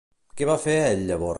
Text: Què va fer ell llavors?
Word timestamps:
Què 0.41 0.47
va 0.51 0.55
fer 0.65 0.77
ell 0.89 1.07
llavors? 1.11 1.29